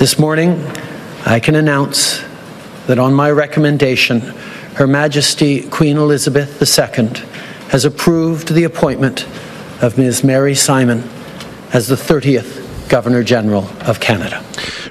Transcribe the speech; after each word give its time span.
This 0.00 0.18
morning, 0.18 0.64
I 1.26 1.40
can 1.40 1.54
announce 1.54 2.24
that 2.86 2.98
on 2.98 3.12
my 3.12 3.30
recommendation, 3.30 4.20
Her 4.76 4.86
Majesty 4.86 5.68
Queen 5.68 5.98
Elizabeth 5.98 6.56
II 6.62 7.08
has 7.68 7.84
approved 7.84 8.54
the 8.54 8.64
appointment 8.64 9.26
of 9.82 9.98
Ms. 9.98 10.24
Mary 10.24 10.54
Simon 10.54 11.06
as 11.74 11.86
the 11.86 11.96
30th 11.96 12.88
Governor 12.88 13.22
General 13.22 13.68
of 13.82 14.00
Canada. 14.00 14.42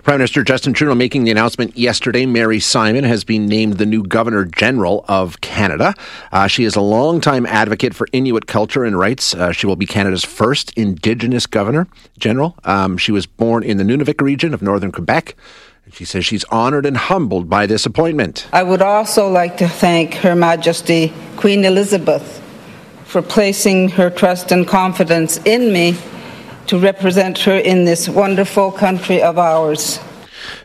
Prime 0.10 0.18
Minister 0.18 0.44
Justin 0.44 0.74
Trudeau 0.74 0.96
making 0.96 1.26
the 1.26 1.30
announcement 1.30 1.78
yesterday. 1.78 2.26
Mary 2.26 2.60
Simon 2.60 3.04
has 3.04 3.24
been 3.24 3.46
named 3.46 3.74
the 3.74 3.86
new 3.86 4.02
Governor 4.02 4.44
General 4.44 5.06
of 5.08 5.40
Canada. 5.42 5.94
Uh, 6.32 6.48
she 6.48 6.64
is 6.64 6.76
a 6.76 6.82
longtime 6.82 7.46
advocate 7.46 7.94
for 7.94 8.08
Inuit 8.12 8.48
culture 8.48 8.84
and 8.84 8.98
rights. 8.98 9.36
Uh, 9.36 9.52
she 9.52 9.68
will 9.68 9.76
be 9.76 9.86
Canada's 9.86 10.26
first 10.26 10.76
Indigenous 10.76 11.46
Governor 11.46 11.88
General. 12.18 12.56
Um, 12.64 12.98
she 12.98 13.12
was 13.12 13.28
born 13.28 13.62
in 13.62 13.78
the 13.78 13.84
Nunavik 13.84 14.20
region 14.20 14.52
of 14.52 14.64
northern 14.64 14.92
Quebec. 14.92 15.36
She 15.92 16.06
says 16.06 16.26
she's 16.26 16.44
honored 16.46 16.88
and 16.88 16.98
humbled 16.98 17.48
by 17.48 17.68
this 17.68 17.86
appointment. 17.86 18.48
I 18.52 18.64
would 18.64 18.82
also 18.82 19.30
like 19.30 19.58
to 19.58 19.70
thank 19.70 20.16
Her 20.16 20.36
Majesty 20.36 21.14
Queen 21.38 21.64
Elizabeth 21.64 22.42
for 23.04 23.22
placing 23.22 23.90
her 23.90 24.10
trust 24.10 24.52
and 24.52 24.68
confidence 24.68 25.38
in 25.46 25.72
me 25.72 25.96
to 26.70 26.78
represent 26.78 27.40
her 27.40 27.58
in 27.58 27.84
this 27.84 28.08
wonderful 28.08 28.72
country 28.72 29.24
of 29.24 29.40
ours. 29.40 30.00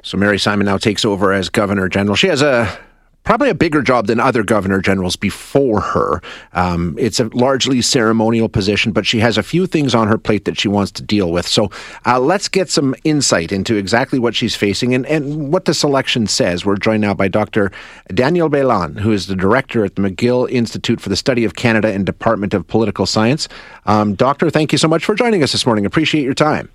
So 0.03 0.19
Mary 0.19 0.39
Simon 0.39 0.67
now 0.67 0.77
takes 0.77 1.03
over 1.03 1.33
as 1.33 1.49
Governor 1.49 1.89
General. 1.89 2.15
She 2.15 2.27
has 2.27 2.43
a 2.43 2.79
probably 3.25 3.49
a 3.51 3.55
bigger 3.55 3.83
job 3.83 4.07
than 4.07 4.21
other 4.21 4.43
governor 4.43 4.81
generals 4.81 5.17
before 5.17 5.81
her. 5.81 6.23
Um, 6.53 6.95
it's 6.99 7.19
a 7.19 7.25
largely 7.35 7.83
ceremonial 7.83 8.49
position, 8.49 8.93
but 8.93 9.07
she 9.07 9.19
has 9.21 9.37
a 9.37 9.43
few 9.43 9.67
things 9.67 9.95
on 9.95 10.09
her 10.09 10.19
plate 10.19 10.45
that 10.45 10.59
she 10.59 10.69
wants 10.69 10.93
to 10.93 11.03
deal 11.03 11.33
with. 11.33 11.47
So 11.47 11.71
uh, 12.07 12.21
let's 12.21 12.49
get 12.49 12.71
some 12.71 12.95
insight 13.03 13.51
into 13.51 13.77
exactly 13.77 14.19
what 14.19 14.35
she's 14.35 14.55
facing 14.55 14.95
and, 14.95 15.07
and 15.07 15.53
what 15.53 15.65
the 15.65 15.75
selection 15.75 16.27
says. 16.27 16.65
We're 16.65 16.77
joined 16.77 17.01
now 17.01 17.15
by 17.15 17.29
Dr. 17.29 17.73
Daniel 18.09 18.51
Béland, 18.51 19.01
who 19.01 19.11
is 19.11 19.27
the 19.27 19.37
director 19.37 19.85
at 19.85 19.97
the 19.97 20.03
McGill 20.03 20.51
Institute 20.51 21.01
for 21.01 21.09
the 21.09 21.17
Study 21.17 21.45
of 21.45 21.55
Canada 21.55 21.93
and 21.93 22.05
Department 22.05 22.55
of 22.55 22.69
Political 22.69 23.07
Science. 23.07 23.49
Um, 23.87 24.15
doctor, 24.15 24.51
thank 24.51 24.71
you 24.73 24.79
so 24.79 24.89
much 24.89 25.05
for 25.05 25.15
joining 25.15 25.43
us 25.43 25.53
this 25.53 25.67
morning. 25.67 25.87
Appreciate 25.87 26.25
your 26.25 26.35
time. 26.35 26.71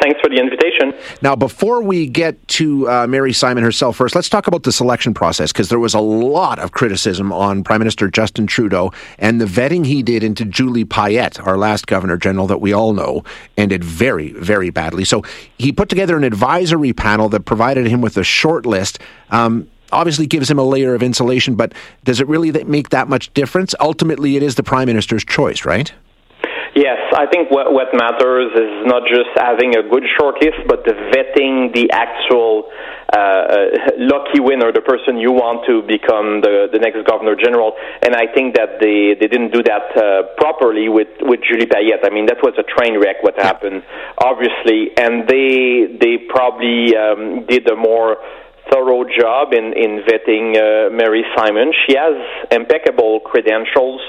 Thanks 0.00 0.20
for 0.20 0.30
the 0.30 0.38
invitation. 0.38 0.94
Now, 1.22 1.34
before 1.34 1.82
we 1.82 2.06
get 2.06 2.46
to 2.48 2.88
uh, 2.88 3.06
Mary 3.08 3.32
Simon 3.32 3.64
herself 3.64 3.96
first, 3.96 4.14
let's 4.14 4.28
talk 4.28 4.46
about 4.46 4.62
the 4.62 4.70
selection 4.70 5.12
process 5.12 5.52
because 5.52 5.70
there 5.70 5.80
was 5.80 5.92
a 5.92 6.00
lot 6.00 6.60
of 6.60 6.70
criticism 6.70 7.32
on 7.32 7.64
Prime 7.64 7.80
Minister 7.80 8.08
Justin 8.08 8.46
Trudeau 8.46 8.92
and 9.18 9.40
the 9.40 9.44
vetting 9.44 9.84
he 9.84 10.04
did 10.04 10.22
into 10.22 10.44
Julie 10.44 10.84
Payette, 10.84 11.40
our 11.40 11.58
last 11.58 11.88
Governor 11.88 12.16
General 12.16 12.46
that 12.46 12.60
we 12.60 12.72
all 12.72 12.92
know, 12.92 13.24
ended 13.56 13.82
very, 13.82 14.32
very 14.32 14.70
badly. 14.70 15.04
So 15.04 15.24
he 15.58 15.72
put 15.72 15.88
together 15.88 16.16
an 16.16 16.24
advisory 16.24 16.92
panel 16.92 17.28
that 17.30 17.40
provided 17.40 17.86
him 17.88 18.00
with 18.00 18.16
a 18.16 18.24
short 18.24 18.66
list. 18.66 19.00
Um, 19.30 19.68
obviously 19.90 20.26
gives 20.26 20.50
him 20.50 20.58
a 20.58 20.64
layer 20.64 20.94
of 20.94 21.02
insulation, 21.02 21.56
but 21.56 21.72
does 22.04 22.20
it 22.20 22.28
really 22.28 22.52
make 22.64 22.90
that 22.90 23.08
much 23.08 23.32
difference? 23.34 23.74
Ultimately, 23.80 24.36
it 24.36 24.42
is 24.42 24.54
the 24.54 24.62
Prime 24.62 24.86
Minister's 24.86 25.24
choice, 25.24 25.64
right? 25.64 25.92
Yes, 26.74 26.98
I 27.16 27.26
think 27.26 27.50
what, 27.50 27.72
what 27.72 27.88
matters 27.94 28.52
is 28.52 28.86
not 28.86 29.02
just 29.08 29.30
having 29.36 29.76
a 29.76 29.82
good 29.82 30.04
shortlist, 30.20 30.68
but 30.68 30.84
the 30.84 30.92
vetting 30.92 31.72
the 31.74 31.90
actual 31.90 32.70
uh, 33.10 33.16
uh, 33.16 33.64
lucky 33.96 34.38
winner, 34.38 34.70
the 34.70 34.82
person 34.82 35.16
you 35.16 35.32
want 35.32 35.64
to 35.66 35.80
become 35.82 36.40
the, 36.42 36.68
the 36.70 36.78
next 36.78 37.06
governor 37.08 37.34
general. 37.34 37.72
And 38.02 38.14
I 38.14 38.26
think 38.32 38.54
that 38.56 38.80
they, 38.80 39.16
they 39.18 39.28
didn't 39.28 39.52
do 39.52 39.62
that 39.64 39.96
uh, 39.96 40.34
properly 40.36 40.88
with, 40.88 41.08
with 41.22 41.40
Julie 41.40 41.66
Payette. 41.66 42.04
I 42.04 42.10
mean, 42.10 42.26
that 42.26 42.38
was 42.42 42.54
a 42.58 42.66
train 42.68 43.00
wreck 43.00 43.22
what 43.22 43.40
happened, 43.40 43.82
obviously. 44.18 44.92
And 44.96 45.26
they, 45.26 45.96
they 45.98 46.28
probably 46.28 46.94
um, 46.94 47.46
did 47.48 47.68
a 47.70 47.76
more 47.76 48.18
thorough 48.70 49.04
job 49.04 49.52
in, 49.52 49.72
in 49.76 50.04
vetting 50.04 50.56
uh, 50.56 50.90
Mary 50.90 51.24
Simon. 51.36 51.72
She 51.86 51.96
has 51.96 52.16
impeccable 52.50 53.20
credentials. 53.20 54.00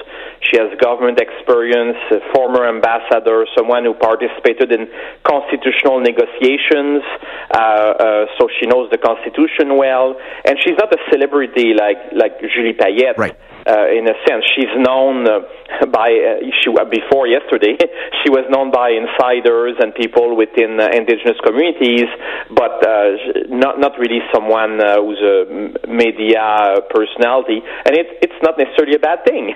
She 0.41 0.57
has 0.57 0.71
government 0.79 1.19
experience, 1.19 1.97
a 2.11 2.19
former 2.33 2.67
ambassador, 2.67 3.45
someone 3.57 3.83
who 3.83 3.93
participated 3.93 4.71
in 4.71 4.87
constitutional 5.23 5.99
negotiations, 5.99 7.03
uh, 7.51 7.57
uh, 7.57 8.25
so 8.39 8.47
she 8.59 8.65
knows 8.65 8.89
the 8.91 8.97
Constitution 8.97 9.75
well. 9.77 10.15
And 10.45 10.57
she's 10.63 10.77
not 10.77 10.93
a 10.93 10.99
celebrity 11.11 11.73
like, 11.73 11.97
like 12.13 12.39
Julie 12.39 12.73
Payette. 12.73 13.17
Right 13.17 13.37
uh, 13.69 13.85
in 13.93 14.07
a 14.09 14.17
sense. 14.25 14.43
She's 14.55 14.73
known 14.77 15.27
uh, 15.27 15.85
by 15.93 16.09
uh, 16.09 16.49
she 16.61 16.69
before 16.89 17.27
yesterday. 17.27 17.77
she 18.23 18.29
was 18.29 18.45
known 18.49 18.71
by 18.71 18.89
insiders 18.89 19.75
and 19.79 19.93
people 19.93 20.35
within 20.35 20.79
uh, 20.79 20.89
indigenous 20.89 21.37
communities, 21.45 22.09
but 22.49 22.81
uh, 22.81 23.45
not 23.49 23.79
not 23.79 23.93
really 23.99 24.21
someone 24.33 24.81
uh, 24.81 24.97
who's 25.01 25.21
a 25.21 25.87
media 25.87 26.81
personality. 26.89 27.61
And 27.85 27.95
it's 27.95 28.09
it's 28.21 28.39
not 28.41 28.57
necessarily 28.57 28.95
a 28.95 28.99
bad 28.99 29.23
thing. 29.25 29.53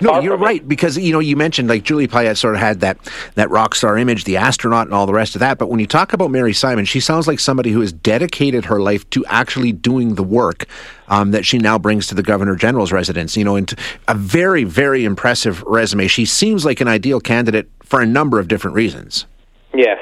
No, 0.00 0.20
you're 0.20 0.36
right 0.36 0.66
because 0.66 0.98
you 0.98 1.12
know 1.12 1.20
you 1.20 1.36
mentioned 1.36 1.68
like 1.68 1.84
Julie 1.84 2.08
Payette 2.08 2.38
sort 2.38 2.54
of 2.54 2.60
had 2.60 2.80
that 2.80 2.98
that 3.34 3.50
rock 3.50 3.74
star 3.74 3.96
image, 3.96 4.24
the 4.24 4.36
astronaut, 4.38 4.86
and 4.86 4.94
all 4.94 5.06
the 5.06 5.14
rest 5.14 5.36
of 5.36 5.40
that. 5.40 5.58
But 5.58 5.70
when 5.70 5.78
you 5.78 5.86
talk 5.86 6.12
about 6.12 6.30
Mary 6.30 6.52
Simon, 6.52 6.84
she 6.84 7.00
sounds 7.00 7.28
like 7.28 7.38
somebody 7.38 7.70
who 7.70 7.80
has 7.80 7.92
dedicated 7.92 8.66
her 8.66 8.80
life 8.80 9.08
to 9.10 9.24
actually 9.26 9.72
doing 9.72 10.16
the 10.16 10.22
work 10.22 10.66
um, 11.12 11.30
that 11.32 11.44
she 11.44 11.58
now 11.58 11.78
brings 11.78 12.06
to 12.06 12.14
the 12.14 12.22
governor 12.22 12.56
general's 12.56 12.90
residence. 12.90 13.36
You 13.36 13.44
know, 13.44 13.56
and 13.56 13.72
a 14.08 14.14
very 14.14 14.64
very 14.64 15.04
impressive 15.04 15.62
resume. 15.64 16.08
She 16.08 16.24
seems 16.24 16.64
like 16.64 16.80
an 16.80 16.88
ideal 16.88 17.20
candidate 17.20 17.68
for 17.82 18.00
a 18.00 18.06
number 18.06 18.40
of 18.40 18.48
different 18.48 18.74
reasons. 18.74 19.26
Yes, 19.74 19.98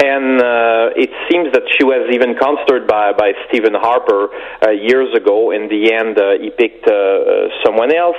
and 0.00 0.40
uh, 0.40 0.96
it 0.96 1.10
seems 1.28 1.52
that 1.52 1.68
she 1.76 1.84
was 1.84 2.08
even 2.08 2.32
considered 2.32 2.88
by, 2.88 3.12
by 3.12 3.32
Stephen 3.48 3.74
Harper 3.74 4.32
uh, 4.64 4.70
years 4.70 5.14
ago. 5.14 5.50
In 5.50 5.68
the 5.68 5.92
end, 5.92 6.16
uh, 6.16 6.40
he 6.40 6.48
picked 6.48 6.88
uh, 6.88 6.94
uh 6.94 7.48
someone 7.62 7.92
else, 7.94 8.16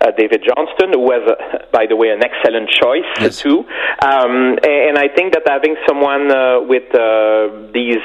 uh, 0.00 0.10
David 0.18 0.42
Johnston, 0.42 0.90
who 0.90 1.06
was, 1.06 1.22
uh, 1.30 1.70
by 1.72 1.86
the 1.86 1.94
way, 1.94 2.10
an 2.10 2.22
excellent 2.24 2.68
choice 2.70 3.06
yes. 3.20 3.38
too. 3.38 3.62
Um, 4.02 4.58
and 4.66 4.98
I 4.98 5.06
think 5.06 5.34
that 5.34 5.46
having 5.46 5.76
someone 5.86 6.34
uh, 6.34 6.66
with 6.66 6.90
uh, 6.98 7.70
these 7.72 8.02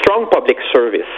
strong 0.00 0.28
public 0.32 0.56
service 0.72 1.12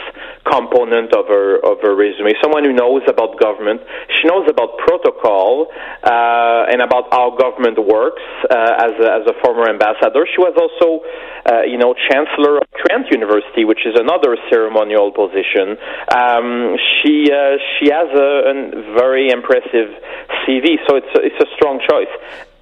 component 0.45 1.15
of 1.15 1.27
her 1.29 1.63
of 1.63 1.79
her 1.83 1.95
resume. 1.95 2.33
Someone 2.43 2.65
who 2.65 2.73
knows 2.73 3.03
about 3.07 3.39
government. 3.39 3.81
She 4.19 4.27
knows 4.27 4.49
about 4.49 4.79
protocol 4.79 5.69
uh, 6.03 6.67
and 6.73 6.83
about 6.83 7.13
how 7.13 7.37
government 7.37 7.79
works. 7.79 8.23
Uh, 8.51 8.91
as 8.91 8.93
a, 8.99 9.09
as 9.21 9.25
a 9.31 9.35
former 9.45 9.69
ambassador, 9.69 10.27
she 10.27 10.41
was 10.41 10.57
also, 10.59 11.05
uh, 11.47 11.63
you 11.63 11.79
know, 11.79 11.95
chancellor 11.95 12.59
of 12.59 12.67
Trent 12.83 13.07
University, 13.11 13.65
which 13.65 13.87
is 13.87 13.95
another 13.95 14.37
ceremonial 14.51 15.13
position. 15.13 15.79
Um, 16.11 16.77
she 16.99 17.31
uh, 17.31 17.63
she 17.79 17.93
has 17.95 18.09
a, 18.11 18.31
a 18.51 18.55
very 18.99 19.31
impressive 19.31 19.95
CV, 20.43 20.83
so 20.89 20.97
it's 20.97 21.13
a, 21.15 21.21
it's 21.23 21.41
a 21.41 21.49
strong 21.57 21.81
choice. 21.89 22.11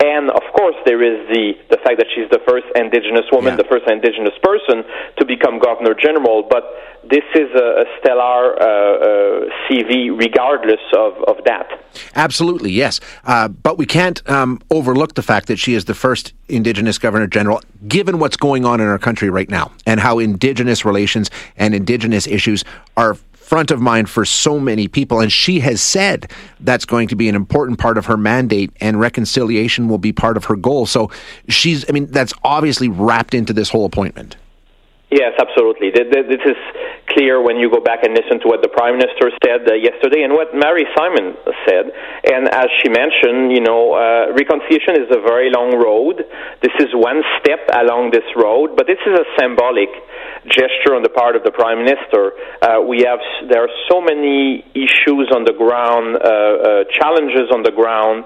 And 0.01 0.31
of 0.31 0.43
course, 0.55 0.77
there 0.87 1.03
is 1.03 1.27
the, 1.29 1.55
the 1.71 1.77
fact 1.79 1.99
that 1.99 2.07
she's 2.15 2.31
the 2.31 2.39
first 2.47 2.67
indigenous 2.77 3.27
woman, 3.33 3.53
yeah. 3.53 3.57
the 3.57 3.69
first 3.69 3.91
indigenous 3.91 4.35
person 4.43 4.85
to 5.19 5.25
become 5.25 5.59
governor 5.59 5.93
general. 5.93 6.47
But 6.49 6.63
this 7.03 7.25
is 7.35 7.49
a, 7.55 7.83
a 7.83 7.85
stellar 7.99 8.55
uh, 8.55 8.65
uh, 8.65 9.49
CV, 9.67 10.17
regardless 10.17 10.81
of, 10.97 11.15
of 11.27 11.43
that. 11.45 11.67
Absolutely, 12.15 12.71
yes. 12.71 13.01
Uh, 13.25 13.49
but 13.49 13.77
we 13.77 13.87
can't 13.87 14.29
um, 14.31 14.61
overlook 14.71 15.15
the 15.15 15.23
fact 15.23 15.49
that 15.49 15.59
she 15.59 15.75
is 15.75 15.87
the 15.87 15.95
first 15.95 16.33
indigenous 16.49 16.99
governor 16.99 17.27
general, 17.27 17.61
given 17.89 18.21
what's 18.21 18.37
going 18.37 18.65
on 18.65 18.81
in 18.81 18.87
our 18.87 18.99
country 18.99 19.31
right 19.31 19.51
now 19.51 19.73
and 19.85 19.99
how 19.99 20.21
indigenous 20.21 20.85
relations 20.85 21.29
and 21.57 21.75
indigenous 21.75 22.29
issues 22.29 22.65
are 22.97 23.17
front 23.49 23.71
of 23.71 23.81
mind 23.81 24.11
for 24.11 24.27
so 24.27 24.61
many 24.61 24.89
people. 24.89 25.21
And 25.21 25.33
she 25.33 25.61
has 25.61 25.81
said 25.81 26.31
that's 26.61 26.85
going 26.85 27.09
to 27.09 27.17
be 27.17 27.31
an 27.31 27.35
important 27.35 27.79
part 27.79 27.97
of 27.97 28.05
her 28.05 28.19
mandate 28.19 28.71
and 28.79 29.01
reconciliation 29.01 29.89
will 29.89 29.99
be 29.99 30.13
part 30.13 30.37
of 30.37 30.45
her 30.45 30.57
goal. 30.57 30.85
So 30.85 31.11
she's, 31.49 31.89
I 31.89 31.93
mean, 31.93 32.07
that's 32.07 32.35
obviously 32.45 32.89
wrapped 32.89 33.33
into 33.33 33.55
this 33.55 33.71
whole 33.71 33.87
appointment. 33.87 34.37
Yes, 35.11 35.33
absolutely. 35.41 35.89
This 35.89 36.45
is 36.45 36.61
clear 37.09 37.41
when 37.41 37.57
you 37.57 37.73
go 37.73 37.81
back 37.81 38.05
and 38.05 38.13
listen 38.13 38.45
to 38.45 38.47
what 38.47 38.61
the 38.61 38.69
Prime 38.69 39.01
Minister 39.01 39.33
said 39.41 39.65
uh, 39.65 39.73
yesterday 39.73 40.21
and 40.21 40.37
what 40.37 40.53
Mary 40.53 40.85
Simon 40.93 41.33
said. 41.65 41.89
And 42.29 42.45
as 42.53 42.69
she 42.85 42.93
mentioned, 42.93 43.49
you 43.57 43.65
know, 43.65 43.97
uh, 43.97 44.37
reconciliation 44.37 45.01
is 45.01 45.09
a 45.09 45.25
very 45.25 45.49
long 45.49 45.73
road. 45.81 46.29
This 46.61 46.77
is 46.77 46.93
one 46.93 47.25
step 47.41 47.65
along 47.73 48.13
this 48.13 48.29
road, 48.37 48.77
but 48.77 48.85
this 48.85 49.01
is 49.09 49.17
a 49.17 49.25
symbolic 49.41 49.89
gesture 50.53 50.93
on 50.93 51.03
the 51.03 51.09
part 51.09 51.37
of 51.37 51.43
the 51.43 51.53
Prime 51.53 51.85
Minister. 51.85 52.37
Uh, 52.61 52.85
we 52.85 53.05
have 53.09 53.21
there 53.49 53.65
are 53.65 53.75
so 53.89 54.01
many 54.01 54.65
issues 54.77 55.33
on 55.33 55.45
the 55.49 55.57
ground, 55.57 56.21
uh, 56.21 56.21
uh, 56.21 56.85
challenges 57.01 57.49
on 57.49 57.65
the 57.65 57.73
ground. 57.73 58.25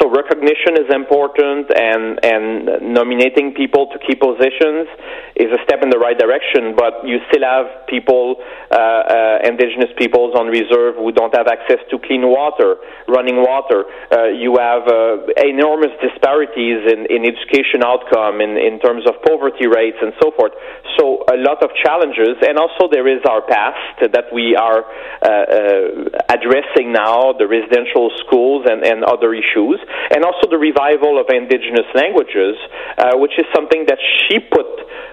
So 0.00 0.08
recognition 0.08 0.80
is 0.80 0.88
important, 0.88 1.68
and 1.76 2.16
and 2.24 2.94
nominating 2.96 3.52
people 3.52 3.92
to 3.92 4.00
key 4.00 4.16
positions 4.16 4.88
is 5.36 5.52
a 5.52 5.60
step 5.68 5.84
in 5.84 5.90
the 5.90 6.00
right 6.00 6.16
direction. 6.22 6.62
But 6.82 7.02
you 7.10 7.18
still 7.28 7.44
have 7.56 7.66
people, 7.94 8.38
uh, 8.70 8.76
uh, 8.76 9.50
indigenous 9.50 9.92
peoples 9.98 10.32
on 10.38 10.46
reserve 10.60 10.94
who 11.02 11.10
don't 11.18 11.34
have 11.34 11.48
access 11.56 11.80
to 11.90 11.98
clean 12.06 12.24
water, 12.38 12.70
running 13.08 13.38
water. 13.50 13.80
Uh, 14.10 14.30
you 14.44 14.52
have 14.68 14.84
enormous 15.36 15.94
disparities 16.06 16.80
in, 16.92 17.00
in 17.14 17.20
education 17.32 17.80
outcome, 17.82 18.40
in, 18.44 18.52
in 18.68 18.78
terms 18.78 19.04
of 19.10 19.14
poverty 19.26 19.66
rates, 19.66 19.98
and 20.04 20.12
so 20.22 20.30
forth. 20.36 20.54
So 20.98 21.24
a 21.26 21.38
lot 21.48 21.62
of 21.66 21.70
challenges, 21.84 22.36
and 22.46 22.58
also 22.58 22.88
there 22.90 23.08
is 23.08 23.22
our 23.28 23.42
past 23.42 24.12
that 24.12 24.26
we 24.32 24.54
are 24.56 24.80
uh, 24.84 25.28
uh, 25.28 26.34
addressing 26.36 26.92
now, 26.92 27.32
the 27.32 27.48
residential 27.48 28.10
schools 28.24 28.66
and, 28.68 28.84
and 28.84 29.04
other 29.04 29.34
issues, 29.34 29.78
and 30.10 30.24
also 30.24 30.44
the 30.50 30.58
revival 30.58 31.18
of 31.20 31.26
indigenous 31.30 31.88
languages, 31.94 32.56
uh, 32.98 33.16
which 33.16 33.32
is 33.38 33.46
something 33.54 33.84
that 33.88 33.98
she 34.28 34.38
put 34.38 34.68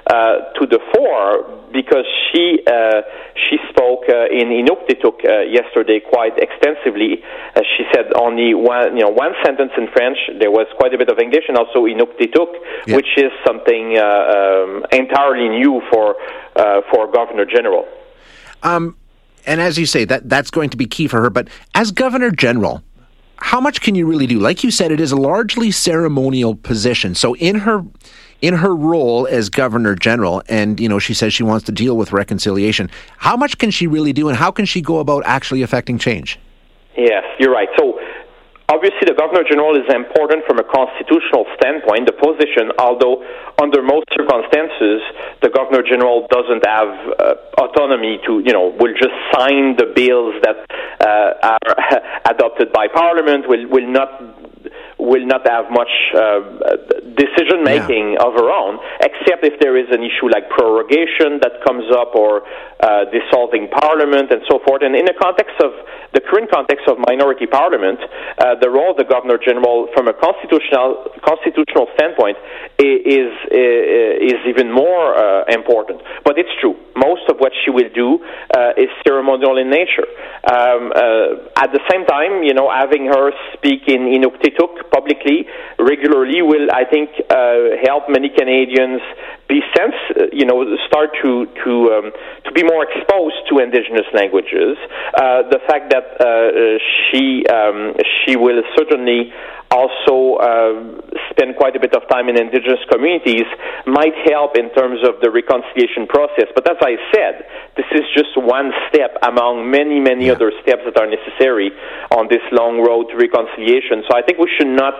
uh, 0.09 0.51
to 0.57 0.65
the 0.65 0.79
fore 0.99 1.45
because 1.71 2.05
she 2.27 2.59
uh, 2.67 3.01
she 3.47 3.57
spoke 3.69 4.03
uh, 4.09 4.27
in 4.39 4.47
Inuktitut 4.61 5.17
uh, 5.23 5.41
yesterday 5.47 5.99
quite 5.99 6.35
extensively. 6.37 7.23
Uh, 7.55 7.61
she 7.77 7.83
said 7.93 8.05
only 8.15 8.53
one 8.53 8.97
you 8.97 9.03
know 9.03 9.09
one 9.09 9.33
sentence 9.45 9.71
in 9.77 9.87
French. 9.95 10.17
There 10.39 10.51
was 10.51 10.67
quite 10.77 10.93
a 10.93 10.97
bit 10.97 11.09
of 11.09 11.19
English 11.19 11.45
and 11.47 11.57
also 11.57 11.85
Inuktitut, 11.85 12.51
Yeah. 12.87 12.95
which 12.97 13.11
is 13.17 13.31
something 13.47 13.97
uh, 13.97 14.03
um, 14.03 14.85
entirely 14.91 15.49
new 15.49 15.81
for 15.91 16.15
uh, 16.55 16.81
for 16.91 17.11
Governor 17.11 17.45
General. 17.45 17.87
Um, 18.63 18.97
and 19.45 19.61
as 19.61 19.77
you 19.77 19.85
say, 19.85 20.05
that 20.05 20.27
that's 20.27 20.51
going 20.51 20.69
to 20.71 20.77
be 20.77 20.85
key 20.85 21.07
for 21.07 21.21
her. 21.21 21.29
But 21.29 21.47
as 21.75 21.91
Governor 21.91 22.31
General, 22.31 22.83
how 23.37 23.61
much 23.61 23.81
can 23.81 23.95
you 23.95 24.05
really 24.05 24.27
do? 24.27 24.37
Like 24.39 24.63
you 24.65 24.71
said, 24.71 24.91
it 24.91 24.99
is 24.99 25.11
a 25.11 25.15
largely 25.31 25.71
ceremonial 25.71 26.55
position. 26.55 27.15
So 27.15 27.35
in 27.35 27.55
her 27.59 27.85
in 28.41 28.55
her 28.55 28.75
role 28.75 29.27
as 29.27 29.49
Governor 29.49 29.95
General, 29.95 30.41
and 30.47 30.79
you 30.79 30.87
know, 30.87 30.99
she 30.99 31.13
says 31.13 31.33
she 31.33 31.43
wants 31.43 31.65
to 31.65 31.71
deal 31.71 31.97
with 31.97 32.11
reconciliation. 32.11 32.89
How 33.17 33.35
much 33.35 33.57
can 33.57 33.71
she 33.71 33.87
really 33.87 34.13
do, 34.13 34.29
and 34.29 34.37
how 34.37 34.51
can 34.51 34.65
she 34.65 34.81
go 34.81 34.99
about 34.99 35.23
actually 35.25 35.61
affecting 35.61 35.97
change? 35.97 36.39
Yes, 36.95 37.23
you're 37.39 37.51
right. 37.51 37.69
So 37.77 37.99
obviously 38.69 39.09
the 39.09 39.17
Governor 39.17 39.43
General 39.43 39.75
is 39.75 39.87
important 39.93 40.45
from 40.45 40.59
a 40.59 40.63
constitutional 40.63 41.45
standpoint, 41.57 42.05
the 42.05 42.13
position, 42.13 42.71
although 42.77 43.25
under 43.61 43.81
most 43.81 44.05
circumstances 44.15 45.01
the 45.41 45.49
Governor 45.49 45.83
General 45.83 46.27
doesn't 46.29 46.63
have 46.65 46.89
uh, 47.19 47.63
autonomy 47.63 48.19
to, 48.25 48.39
you 48.45 48.53
know, 48.53 48.75
will 48.79 48.93
just 48.93 49.15
sign 49.33 49.75
the 49.75 49.91
bills 49.95 50.35
that 50.45 50.57
uh, 51.01 51.57
are 51.57 51.75
adopted 52.31 52.71
by 52.71 52.87
Parliament, 52.87 53.49
will, 53.49 53.67
will 53.67 53.89
not 53.89 54.09
will 54.99 55.25
not 55.25 55.47
have 55.47 55.71
much 55.71 55.89
uh, 56.13 56.98
decision 57.19 57.63
making 57.63 58.15
of 58.23 58.33
her 58.33 58.47
own, 58.47 58.79
except 59.03 59.43
if 59.43 59.59
there 59.59 59.75
is 59.75 59.91
an 59.91 59.99
issue 59.99 60.31
like 60.31 60.47
prorogation 60.49 61.43
that 61.43 61.59
comes 61.67 61.83
up 61.91 62.15
or 62.15 62.43
uh, 62.79 63.05
dissolving 63.11 63.67
parliament 63.67 64.31
and 64.31 64.41
so 64.49 64.59
forth. 64.65 64.81
And 64.83 64.95
in 64.95 65.05
the 65.05 65.17
context 65.19 65.59
of 65.59 65.71
the 66.13 66.21
current 66.21 66.49
context 66.49 66.87
of 66.87 66.97
minority 67.05 67.45
parliament, 67.45 67.99
uh, 68.39 68.55
the 68.55 68.69
role 68.69 68.91
of 68.91 68.97
the 68.97 69.03
governor 69.03 69.37
general, 69.37 69.89
from 69.93 70.07
a 70.07 70.13
constitutional 70.13 71.11
constitutional 71.21 71.87
standpoint, 71.93 72.37
is 72.79 73.29
is, 73.51 74.39
even 74.47 74.71
more 74.71 75.13
uh, 75.13 75.43
important. 75.51 76.01
But 76.23 76.39
it's 76.39 76.49
true. 76.61 76.73
Most 76.95 77.29
of 77.29 77.37
what 77.37 77.51
she 77.63 77.69
will 77.69 77.91
do 77.93 78.23
uh, 78.55 78.71
is 78.77 78.89
ceremonial 79.05 79.57
in 79.57 79.69
nature. 79.69 80.07
Um, 80.47 80.91
uh, 80.95 81.61
at 81.61 81.69
the 81.75 81.83
same 81.91 82.05
time, 82.05 82.41
you 82.43 82.53
know, 82.53 82.71
having 82.71 83.05
her 83.05 83.31
speak 83.53 83.87
in 83.87 84.07
Inuktitut 84.07 84.89
publicly 84.89 85.45
regularly 85.77 86.41
will, 86.41 86.71
I 86.71 86.85
think, 86.85 87.09
uh, 87.29 87.77
help 87.85 88.09
many 88.09 88.29
Canadians 88.29 89.01
be 89.47 89.61
sense, 89.75 89.95
you 90.31 90.45
know, 90.45 90.63
start 90.87 91.09
to 91.21 91.45
to 91.63 91.71
um, 91.93 92.11
to 92.45 92.51
be 92.53 92.63
more 92.69 92.85
exposed 92.85 93.41
to 93.49 93.57
indigenous 93.59 94.05
languages. 94.13 94.77
Uh, 95.17 95.49
the 95.49 95.59
fact 95.65 95.89
that 95.89 96.05
uh, 96.21 96.77
she 97.09 97.41
um, 97.49 97.97
she 98.21 98.37
will 98.37 98.61
certainly 98.77 99.33
also 99.71 100.37
uh, 100.41 100.73
spend 101.29 101.55
quite 101.55 101.75
a 101.75 101.79
bit 101.79 101.93
of 101.93 102.01
time 102.09 102.29
in 102.29 102.37
indigenous 102.37 102.81
communities 102.89 103.45
might 103.85 104.13
help 104.25 104.57
in 104.57 104.69
terms 104.73 104.99
of 105.05 105.21
the 105.21 105.29
reconciliation 105.29 106.09
process. 106.09 106.49
But 106.55 106.65
as 106.69 106.77
I 106.81 106.97
said, 107.13 107.45
this 107.77 107.85
is 107.93 108.05
just 108.17 108.33
one 108.35 108.71
step 108.89 109.17
among 109.21 109.69
many, 109.69 109.99
many 109.99 110.29
other 110.29 110.51
steps 110.61 110.81
that 110.85 110.97
are 110.97 111.05
necessary 111.05 111.69
on 112.11 112.27
this 112.29 112.41
long 112.51 112.81
road 112.81 113.13
to 113.13 113.15
reconciliation. 113.17 114.01
So 114.09 114.17
I 114.17 114.21
think 114.25 114.39
we 114.39 114.49
should 114.57 114.73
not, 114.73 114.97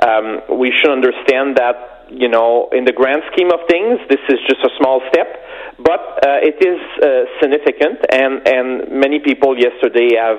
um, 0.00 0.56
we 0.56 0.72
should 0.72 0.92
understand 0.92 1.56
that 1.56 1.96
you 2.10 2.28
know, 2.28 2.68
in 2.70 2.84
the 2.84 2.92
grand 2.92 3.22
scheme 3.32 3.50
of 3.50 3.60
things, 3.68 3.98
this 4.08 4.22
is 4.28 4.38
just 4.46 4.62
a 4.62 4.70
small 4.78 5.02
step, 5.10 5.26
but 5.78 6.00
uh, 6.24 6.40
it 6.40 6.56
is 6.64 6.80
uh, 7.02 7.24
significant, 7.40 7.98
and, 8.10 8.46
and 8.48 9.00
many 9.00 9.18
people 9.20 9.56
yesterday 9.58 10.16
have 10.16 10.38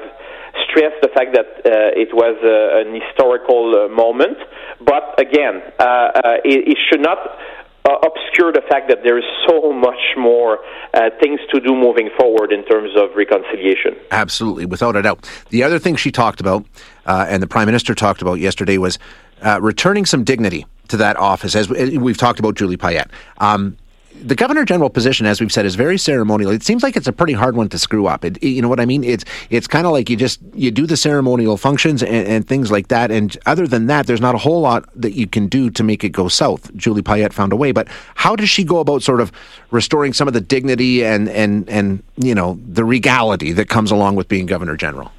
stressed 0.70 1.02
the 1.02 1.10
fact 1.10 1.34
that 1.34 1.46
uh, 1.66 1.94
it 1.94 2.10
was 2.14 2.36
uh, 2.44 2.82
an 2.82 3.00
historical 3.00 3.76
uh, 3.76 3.88
moment. 3.90 4.38
But 4.80 5.20
again, 5.20 5.62
it, 6.44 6.68
it 6.74 6.78
should 6.90 7.02
not 7.02 7.18
obscure 7.86 8.52
the 8.52 8.64
fact 8.70 8.90
that 8.90 9.00
there 9.04 9.18
is 9.18 9.24
so 9.48 9.72
much 9.72 10.02
more 10.18 10.60
things 11.22 11.40
to 11.54 11.60
do 11.60 11.76
moving 11.76 12.10
forward 12.20 12.52
in 12.52 12.66
terms 12.66 12.92
of 12.98 13.16
reconciliation. 13.16 13.96
Absolutely, 14.12 14.66
without 14.66 14.96
a 14.96 15.02
doubt. 15.02 15.30
The 15.50 15.64
other 15.64 15.80
thing 15.80 15.96
she 15.96 16.12
talked 16.12 16.40
about, 16.42 16.66
and 17.06 17.42
the 17.42 17.48
Prime 17.48 17.66
Minister 17.66 17.96
talked 17.96 18.22
about 18.22 18.36
yesterday, 18.36 18.78
was 18.78 19.00
returning 19.62 20.06
some 20.06 20.24
dignity 20.24 20.66
to 20.90 20.98
that 20.98 21.18
office. 21.18 21.56
As 21.56 21.70
we- 21.70 21.98
we've 21.98 22.18
talked 22.18 22.40
about 22.40 22.56
Julie 22.56 22.78
Payette. 22.78 23.10
Um, 23.40 23.78
the 24.24 24.36
governor 24.36 24.66
general 24.66 24.90
position, 24.90 25.26
as 25.26 25.40
we've 25.40 25.52
said, 25.52 25.66
is 25.66 25.76
very 25.76 25.98
ceremonial. 25.98 26.52
It 26.52 26.64
seems 26.64 26.84
like 26.84 26.96
it's 26.96 27.08
a 27.08 27.14
pretty 27.14 27.34
hard 27.34 27.56
one 27.56 27.70
to 27.70 27.80
screw 27.80 28.08
up. 28.08 28.26
It, 28.26 28.42
you 28.44 28.62
know 28.62 28.70
what 28.70 28.80
I 28.80 28.86
mean? 28.86 29.04
It's 29.04 29.24
it's 29.50 29.68
kind 29.68 29.86
of 29.86 29.94
like 29.94 30.10
you 30.10 30.16
just 30.16 30.40
you 30.54 30.72
do 30.72 30.86
the 30.86 30.98
ceremonial 30.98 31.58
functions 31.58 32.02
and, 32.02 32.28
and 32.28 32.48
things 32.48 32.72
like 32.72 32.88
that. 32.90 33.12
And 33.12 33.36
other 33.46 33.68
than 33.68 33.88
that, 33.88 34.08
there's 34.08 34.22
not 34.22 34.36
a 34.36 34.40
whole 34.40 34.62
lot 34.62 34.90
that 34.96 35.14
you 35.14 35.28
can 35.28 35.48
do 35.48 35.70
to 35.72 35.84
make 35.84 36.04
it 36.04 36.10
go 36.10 36.28
south. 36.28 36.76
Julie 36.76 37.02
Payette 37.02 37.34
found 37.34 37.54
a 37.54 37.56
way, 37.56 37.72
but 37.72 37.88
how 38.16 38.36
does 38.36 38.50
she 38.50 38.64
go 38.64 38.80
about 38.80 39.04
sort 39.04 39.22
of 39.22 39.32
restoring 39.72 40.14
some 40.14 40.28
of 40.28 40.34
the 40.34 40.42
dignity 40.42 41.06
and 41.06 41.30
and 41.30 41.70
and 41.70 42.04
you 42.18 42.36
know 42.36 42.60
the 42.68 42.86
regality 42.86 43.52
that 43.54 43.70
comes 43.70 43.92
along 43.92 44.16
with 44.16 44.28
being 44.28 44.46
governor 44.46 44.76
general? 44.76 45.12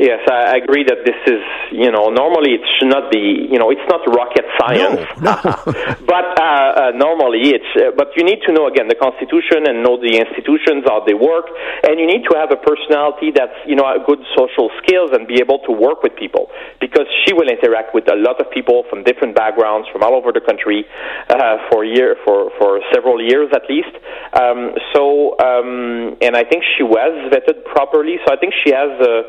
Yes, 0.00 0.24
I 0.32 0.56
agree 0.56 0.80
that 0.88 1.04
this 1.04 1.20
is, 1.28 1.44
you 1.76 1.92
know, 1.92 2.08
normally 2.08 2.56
it 2.56 2.64
should 2.80 2.88
not 2.88 3.12
be, 3.12 3.44
you 3.52 3.60
know, 3.60 3.68
it's 3.68 3.84
not 3.84 4.00
rocket 4.08 4.48
science. 4.56 5.04
No, 5.20 5.36
but 6.08 6.40
uh, 6.40 6.88
uh, 6.88 6.90
normally 6.96 7.52
it's, 7.52 7.68
uh, 7.76 7.92
but 7.92 8.08
you 8.16 8.24
need 8.24 8.40
to 8.48 8.50
know 8.56 8.64
again 8.64 8.88
the 8.88 8.96
Constitution 8.96 9.68
and 9.68 9.84
know 9.84 10.00
the 10.00 10.16
institutions, 10.16 10.88
how 10.88 11.04
they 11.04 11.12
work, 11.12 11.52
and 11.84 12.00
you 12.00 12.08
need 12.08 12.24
to 12.24 12.32
have 12.32 12.48
a 12.48 12.56
personality 12.56 13.28
that's, 13.28 13.52
you 13.68 13.76
know, 13.76 13.84
good 14.08 14.24
social 14.32 14.72
skills 14.80 15.12
and 15.12 15.28
be 15.28 15.36
able 15.36 15.60
to 15.68 15.72
work 15.76 16.00
with 16.00 16.16
people 16.16 16.48
because 16.80 17.04
she 17.28 17.36
will 17.36 17.52
interact 17.52 17.92
with 17.92 18.08
a 18.08 18.16
lot 18.16 18.40
of 18.40 18.48
people 18.48 18.88
from 18.88 19.04
different 19.04 19.36
backgrounds 19.36 19.84
from 19.92 20.00
all 20.00 20.16
over 20.16 20.32
the 20.32 20.40
country 20.40 20.88
uh, 21.28 21.60
for 21.68 21.84
year, 21.84 22.16
for 22.24 22.48
for 22.56 22.80
several 22.88 23.20
years 23.20 23.52
at 23.52 23.68
least. 23.68 23.92
Um, 24.32 24.72
so, 24.96 25.36
um, 25.44 26.16
and 26.24 26.32
I 26.32 26.48
think 26.48 26.64
she 26.80 26.88
was 26.88 27.12
vetted 27.28 27.68
properly. 27.68 28.16
So 28.24 28.32
I 28.32 28.40
think 28.40 28.56
she 28.64 28.72
has 28.72 28.88
uh, 28.96 29.28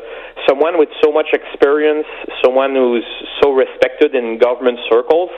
someone 0.62 0.78
with 0.78 0.90
so 1.02 1.10
much 1.10 1.26
experience, 1.32 2.06
someone 2.44 2.74
who's 2.74 3.04
so 3.42 3.50
respected 3.50 4.14
in 4.14 4.38
government 4.38 4.78
circles. 4.88 5.28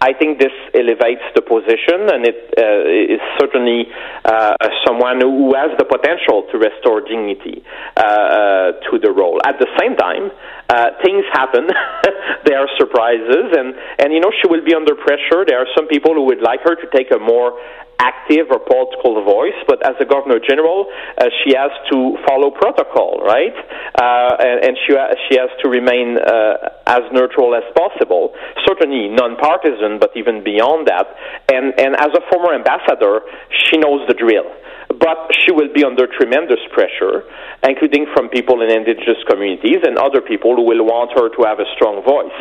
I 0.00 0.14
think 0.16 0.40
this 0.40 0.56
elevates 0.72 1.20
the 1.36 1.42
position, 1.44 2.08
and 2.08 2.24
it 2.24 2.40
uh, 2.56 3.14
is 3.14 3.20
certainly 3.36 3.84
uh, 4.24 4.56
someone 4.86 5.20
who 5.20 5.52
has 5.52 5.76
the 5.76 5.84
potential 5.84 6.48
to 6.50 6.56
restore 6.56 7.04
dignity 7.04 7.60
uh, 7.96 8.00
uh, 8.00 8.72
to 8.88 8.96
the 8.96 9.12
role. 9.12 9.36
At 9.44 9.60
the 9.60 9.68
same 9.76 9.96
time, 10.00 10.32
uh, 10.70 10.96
things 11.04 11.24
happen. 11.32 11.68
there 12.48 12.58
are 12.64 12.68
surprises, 12.78 13.52
and 13.52 13.74
and 13.98 14.14
you 14.14 14.20
know 14.20 14.32
she 14.40 14.48
will 14.48 14.64
be 14.64 14.74
under 14.74 14.94
pressure. 14.94 15.44
There 15.44 15.60
are 15.60 15.68
some 15.76 15.86
people 15.86 16.14
who 16.14 16.24
would 16.32 16.40
like 16.40 16.60
her 16.64 16.76
to 16.76 16.86
take 16.96 17.12
a 17.12 17.18
more 17.18 17.60
active 18.00 18.46
or 18.50 18.58
political 18.58 19.20
voice, 19.24 19.58
but 19.66 19.84
as 19.84 19.94
a 20.00 20.06
governor 20.06 20.40
general, 20.40 20.86
uh, 21.18 21.28
she 21.42 21.52
has 21.52 21.70
to 21.90 22.16
follow 22.26 22.50
protocol, 22.50 23.20
right? 23.20 23.52
Uh, 23.94 24.36
and, 24.40 24.58
and 24.64 24.74
she 24.86 24.94
she 25.28 25.34
has 25.36 25.50
to 25.62 25.68
remain 25.68 26.16
uh, 26.16 26.54
as 26.86 27.02
neutral 27.12 27.54
as 27.54 27.66
possible. 27.76 28.32
Certainly 28.66 29.08
nonpartisan, 29.12 29.89
but 29.98 30.10
even 30.14 30.44
beyond 30.44 30.86
that. 30.86 31.06
And 31.50 31.74
and 31.78 31.96
as 31.96 32.12
a 32.14 32.22
former 32.30 32.54
ambassador, 32.54 33.20
she 33.66 33.78
knows 33.78 34.06
the 34.06 34.14
drill. 34.14 34.46
But 34.90 35.30
she 35.46 35.52
will 35.52 35.72
be 35.72 35.84
under 35.84 36.06
tremendous 36.06 36.58
pressure, 36.74 37.22
including 37.62 38.06
from 38.12 38.28
people 38.28 38.60
in 38.60 38.70
indigenous 38.70 39.22
communities 39.28 39.78
and 39.86 39.96
other 39.96 40.20
people 40.20 40.56
who 40.56 40.66
will 40.66 40.84
want 40.84 41.14
her 41.14 41.30
to 41.30 41.40
have 41.46 41.60
a 41.60 41.68
strong 41.74 42.02
voice. 42.02 42.34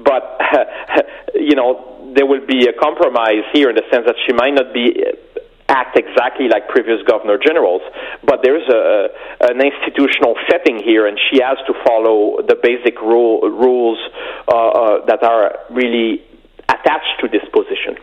But 0.00 0.40
you 1.34 1.54
know 1.54 2.12
there 2.16 2.26
will 2.26 2.44
be 2.46 2.66
a 2.66 2.72
compromise 2.72 3.46
here 3.52 3.70
in 3.70 3.76
the 3.76 3.86
sense 3.92 4.04
that 4.06 4.16
she 4.26 4.32
might 4.32 4.54
not 4.54 4.74
be 4.74 4.98
act 5.70 5.96
exactly 5.96 6.48
like 6.48 6.68
previous 6.68 6.98
governor 7.06 7.38
generals, 7.38 7.80
but 8.26 8.40
there's 8.42 8.66
a 8.68 9.08
an 9.40 9.62
institutional 9.62 10.34
setting 10.50 10.82
here, 10.82 11.06
and 11.06 11.18
she 11.30 11.40
has 11.40 11.56
to 11.66 11.72
follow 11.86 12.42
the 12.42 12.56
basic 12.60 13.00
rule, 13.00 13.40
rules 13.48 13.98
uh, 14.48 14.56
uh, 14.56 15.06
that 15.06 15.22
are 15.22 15.60
really 15.70 16.22
attached 16.80 17.20
to 17.20 17.28
this 17.28 17.42
position. 17.52 17.96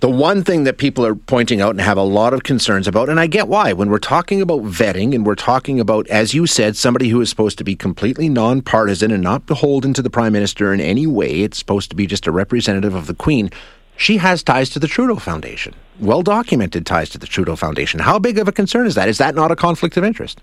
The 0.00 0.10
one 0.10 0.44
thing 0.44 0.64
that 0.64 0.76
people 0.76 1.06
are 1.06 1.14
pointing 1.14 1.62
out 1.62 1.70
and 1.70 1.80
have 1.80 1.96
a 1.96 2.02
lot 2.02 2.34
of 2.34 2.42
concerns 2.42 2.86
about, 2.86 3.08
and 3.08 3.18
I 3.18 3.26
get 3.26 3.48
why, 3.48 3.72
when 3.72 3.88
we're 3.88 3.98
talking 3.98 4.42
about 4.42 4.60
vetting 4.62 5.14
and 5.14 5.24
we're 5.24 5.34
talking 5.34 5.80
about, 5.80 6.06
as 6.08 6.34
you 6.34 6.46
said, 6.46 6.76
somebody 6.76 7.08
who 7.08 7.20
is 7.22 7.30
supposed 7.30 7.56
to 7.58 7.64
be 7.64 7.74
completely 7.74 8.28
nonpartisan 8.28 9.10
and 9.10 9.22
not 9.22 9.46
beholden 9.46 9.94
to 9.94 10.02
the 10.02 10.10
Prime 10.10 10.34
Minister 10.34 10.74
in 10.74 10.80
any 10.80 11.06
way, 11.06 11.40
it's 11.40 11.58
supposed 11.58 11.88
to 11.90 11.96
be 11.96 12.06
just 12.06 12.26
a 12.26 12.30
representative 12.30 12.94
of 12.94 13.06
the 13.06 13.14
Queen. 13.14 13.50
She 13.96 14.18
has 14.18 14.42
ties 14.42 14.68
to 14.70 14.78
the 14.78 14.86
Trudeau 14.86 15.16
Foundation. 15.16 15.74
well 15.98 16.22
documented 16.22 16.84
ties 16.84 17.08
to 17.10 17.18
the 17.18 17.26
Trudeau 17.26 17.56
Foundation. 17.56 18.00
How 18.00 18.18
big 18.18 18.38
of 18.38 18.46
a 18.48 18.52
concern 18.52 18.86
is 18.86 18.94
that? 18.96 19.08
Is 19.08 19.16
that 19.16 19.34
not 19.34 19.50
a 19.50 19.56
conflict 19.56 19.96
of 19.96 20.04
interest? 20.04 20.42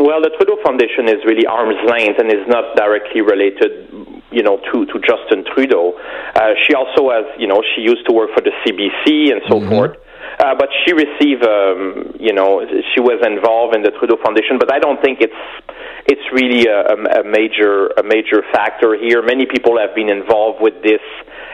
Well, 0.00 0.22
the 0.22 0.30
Trudeau 0.30 0.56
Foundation 0.64 1.08
is 1.08 1.22
really 1.24 1.46
arm's 1.46 1.78
length 1.88 2.18
and 2.18 2.32
is 2.32 2.46
not 2.48 2.74
directly 2.74 3.20
related, 3.20 3.86
you 4.32 4.42
know, 4.42 4.58
to, 4.72 4.86
to 4.86 4.98
Justin 4.98 5.44
Trudeau. 5.44 5.92
Uh, 6.50 6.54
she 6.66 6.74
also 6.74 7.10
has, 7.10 7.24
you 7.38 7.46
know, 7.46 7.62
she 7.74 7.82
used 7.82 8.04
to 8.06 8.12
work 8.12 8.30
for 8.34 8.42
the 8.42 8.50
CBC 8.66 9.30
and 9.30 9.40
so 9.48 9.60
mm-hmm. 9.60 9.70
forth. 9.70 9.96
Uh, 10.38 10.54
but 10.58 10.68
she 10.84 10.92
received, 10.92 11.44
um, 11.44 12.16
you 12.18 12.32
know, 12.32 12.64
she 12.94 13.00
was 13.00 13.20
involved 13.22 13.76
in 13.76 13.82
the 13.82 13.90
Trudeau 13.90 14.16
Foundation. 14.24 14.58
But 14.58 14.72
I 14.72 14.78
don't 14.78 15.00
think 15.02 15.20
it's 15.20 15.36
it's 16.06 16.24
really 16.32 16.66
a, 16.66 17.20
a 17.20 17.24
major 17.24 17.92
a 17.98 18.02
major 18.02 18.42
factor 18.52 18.96
here. 18.96 19.22
Many 19.22 19.46
people 19.46 19.78
have 19.78 19.94
been 19.94 20.08
involved 20.08 20.60
with 20.60 20.82
this, 20.82 21.04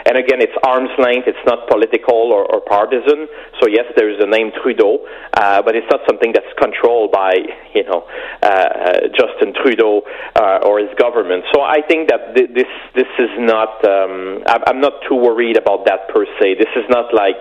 and 0.07 0.17
again, 0.17 0.41
it's 0.41 0.55
arm's 0.63 0.95
length. 0.99 1.27
It's 1.27 1.45
not 1.47 1.69
political 1.69 2.31
or, 2.31 2.47
or 2.47 2.61
partisan. 2.61 3.27
So 3.61 3.69
yes, 3.69 3.85
there 3.97 4.09
is 4.09 4.19
the 4.21 4.27
name 4.27 4.53
Trudeau, 4.63 5.05
uh, 5.35 5.63
but 5.63 5.75
it's 5.75 5.87
not 5.91 6.01
something 6.07 6.33
that's 6.33 6.51
controlled 6.59 7.11
by 7.11 7.35
you 7.75 7.85
know 7.85 8.07
uh, 8.43 8.47
uh 8.47 9.01
Justin 9.11 9.53
Trudeau 9.53 10.03
uh, 10.39 10.63
or 10.63 10.79
his 10.79 10.95
government. 10.99 11.45
So 11.53 11.61
I 11.61 11.83
think 11.83 12.09
that 12.09 12.35
th- 12.35 12.51
this 12.55 12.71
this 12.95 13.11
is 13.19 13.35
not. 13.39 13.83
Um, 13.85 14.43
I'm 14.47 14.81
not 14.81 15.03
too 15.09 15.17
worried 15.17 15.59
about 15.59 15.87
that 15.87 16.09
per 16.09 16.25
se. 16.39 16.55
This 16.55 16.71
is 16.77 16.87
not 16.89 17.13
like 17.13 17.39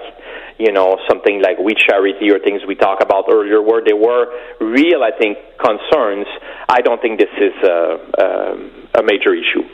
you 0.58 0.72
know, 0.72 0.98
something 1.08 1.42
like 1.42 1.58
We 1.60 1.76
Charity 1.76 2.32
or 2.32 2.40
things 2.40 2.62
we 2.66 2.76
talked 2.76 3.04
about 3.04 3.26
earlier, 3.30 3.62
where 3.62 3.84
there 3.84 3.96
were 3.96 4.28
real, 4.62 5.04
I 5.04 5.12
think, 5.18 5.38
concerns. 5.58 6.28
I 6.70 6.82
don't 6.82 7.02
think 7.02 7.20
this 7.20 7.30
is 7.38 7.54
a, 7.64 8.00
a, 8.18 9.00
a 9.00 9.04
major 9.04 9.34
issue. 9.34 9.68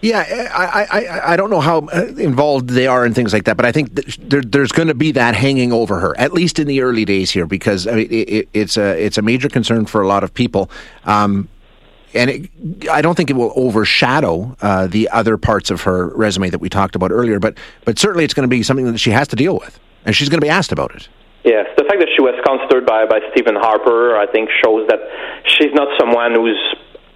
Yeah, 0.00 0.20
I, 0.54 0.86
I, 0.90 1.32
I 1.32 1.36
don't 1.36 1.50
know 1.50 1.60
how 1.60 1.88
involved 1.88 2.70
they 2.70 2.86
are 2.86 3.04
in 3.04 3.14
things 3.14 3.32
like 3.32 3.44
that, 3.44 3.56
but 3.56 3.66
I 3.66 3.72
think 3.72 3.94
there, 3.94 4.42
there's 4.42 4.70
going 4.70 4.88
to 4.88 4.94
be 4.94 5.12
that 5.12 5.34
hanging 5.34 5.72
over 5.72 5.98
her, 5.98 6.16
at 6.18 6.32
least 6.32 6.60
in 6.60 6.68
the 6.68 6.82
early 6.82 7.04
days 7.04 7.32
here, 7.32 7.46
because 7.46 7.88
I 7.88 7.94
mean, 7.94 8.08
it, 8.10 8.48
it's 8.52 8.76
a 8.76 9.04
it's 9.04 9.18
a 9.18 9.22
major 9.22 9.48
concern 9.48 9.86
for 9.86 10.00
a 10.00 10.06
lot 10.06 10.22
of 10.22 10.32
people. 10.32 10.70
Um, 11.04 11.48
and 12.14 12.30
it, 12.30 12.88
I 12.88 13.02
don't 13.02 13.16
think 13.16 13.28
it 13.28 13.36
will 13.36 13.52
overshadow 13.56 14.56
uh, 14.62 14.86
the 14.86 15.08
other 15.10 15.36
parts 15.36 15.70
of 15.70 15.82
her 15.82 16.08
resume 16.08 16.48
that 16.50 16.60
we 16.60 16.68
talked 16.68 16.94
about 16.94 17.10
earlier, 17.10 17.40
but 17.40 17.58
but 17.84 17.98
certainly 17.98 18.24
it's 18.24 18.34
going 18.34 18.48
to 18.48 18.54
be 18.56 18.62
something 18.62 18.86
that 18.86 18.98
she 18.98 19.10
has 19.10 19.26
to 19.28 19.36
deal 19.36 19.58
with 19.58 19.80
and 20.08 20.16
she's 20.16 20.30
going 20.30 20.40
to 20.40 20.44
be 20.44 20.48
asked 20.48 20.72
about 20.72 20.94
it. 20.96 21.06
Yes, 21.44 21.68
the 21.76 21.84
fact 21.84 22.00
that 22.00 22.08
she 22.16 22.22
was 22.24 22.32
considered 22.48 22.86
by, 22.86 23.04
by 23.04 23.20
Stephen 23.30 23.54
Harper, 23.54 24.16
I 24.16 24.24
think, 24.24 24.48
shows 24.64 24.88
that 24.88 25.00
she's 25.44 25.72
not 25.76 25.86
someone 26.00 26.32
who's, 26.32 26.56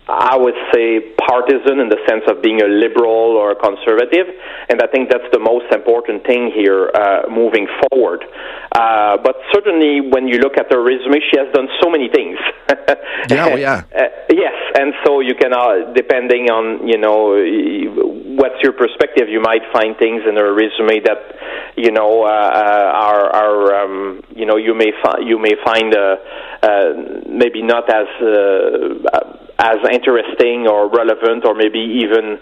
I 0.07 0.37
would 0.37 0.55
say, 0.77 1.01
partisan 1.17 1.81
in 1.81 1.89
the 1.89 1.97
sense 2.07 2.29
of 2.29 2.43
being 2.45 2.61
a 2.61 2.69
liberal 2.69 3.41
or 3.41 3.53
a 3.53 3.57
conservative, 3.57 4.29
and 4.69 4.85
I 4.85 4.89
think 4.93 5.09
that's 5.09 5.25
the 5.33 5.41
most 5.41 5.73
important 5.73 6.27
thing 6.29 6.53
here 6.53 6.93
uh, 6.93 7.33
moving 7.33 7.67
forward. 7.89 8.29
Uh, 8.77 9.17
but 9.25 9.41
certainly, 9.57 10.05
when 10.05 10.29
you 10.29 10.37
look 10.45 10.61
at 10.61 10.69
her 10.71 10.85
resume, 10.85 11.17
she 11.33 11.41
has 11.41 11.49
done 11.57 11.69
so 11.81 11.89
many 11.89 12.13
things. 12.13 12.37
yeah, 13.33 13.49
well, 13.49 13.59
yeah. 13.59 13.85
Uh, 13.97 14.09
yes, 14.29 14.57
and 14.77 14.93
so 15.05 15.21
you 15.21 15.35
can, 15.35 15.53
uh, 15.53 15.93
depending 15.97 16.51
on 16.51 16.87
you 16.87 16.99
know 16.99 17.37
what's 18.37 18.63
your 18.63 18.73
perspective, 18.73 19.29
you 19.29 19.41
might 19.41 19.63
find 19.73 19.97
things 19.97 20.23
in 20.29 20.37
her 20.37 20.53
resume 20.55 21.01
that 21.05 21.21
you 21.77 21.91
know 21.91 22.25
uh, 22.25 22.29
uh, 22.29 22.93
are 22.95 23.27
are 23.31 23.85
um, 23.85 24.23
you 24.35 24.47
know 24.47 24.57
you 24.57 24.75
may 24.75 24.93
fi- 25.03 25.21
you 25.25 25.39
may 25.39 25.55
find 25.65 25.95
uh, 25.95 26.17
uh, 26.63 26.93
maybe 27.29 27.63
not 27.63 27.89
as 27.89 28.09
uh, 28.21 29.43
as 29.59 29.77
interesting 29.93 30.67
or 30.67 30.91
relevant 30.91 31.45
or 31.47 31.55
maybe 31.55 31.79
even 32.03 32.39